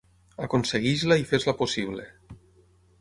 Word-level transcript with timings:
Aconsegueix-la 0.45 1.19
i 1.23 1.27
fes-la 1.33 1.55
possible! 1.63 2.07